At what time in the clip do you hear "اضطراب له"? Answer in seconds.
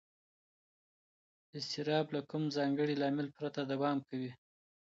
1.57-2.21